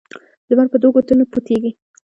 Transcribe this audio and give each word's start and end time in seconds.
لمر 0.49 0.67
په 0.71 0.77
دوو 0.81 0.93
ګوتو 0.95 1.13
نه 1.19 1.25
پوټیږی. 1.31 1.71